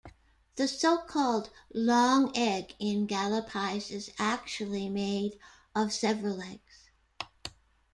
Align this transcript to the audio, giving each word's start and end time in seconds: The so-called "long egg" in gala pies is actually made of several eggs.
The 0.55 0.67
so-called 0.67 1.51
"long 1.75 2.35
egg" 2.35 2.73
in 2.79 3.05
gala 3.05 3.43
pies 3.43 3.91
is 3.91 4.09
actually 4.17 4.89
made 4.89 5.37
of 5.75 5.93
several 5.93 6.41
eggs. 6.41 6.89